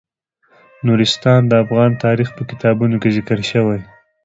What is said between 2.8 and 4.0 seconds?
کې ذکر شوی دي.